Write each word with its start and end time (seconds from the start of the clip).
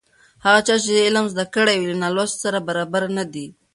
هغه 0.45 0.59
چا 0.67 0.75
چې 0.83 1.03
علم 1.07 1.25
زده 1.33 1.45
کړی 1.55 1.75
وي 1.77 1.87
له 1.91 1.97
نالوستي 2.03 2.37
سره 2.45 2.65
برابر 2.67 3.03
نه 3.17 3.25
دی. 3.33 3.47